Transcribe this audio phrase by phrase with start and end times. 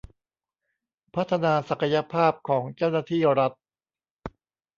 [1.15, 3.51] พัฒนาศักยภาพของเจ้าหน้าที่รัฐ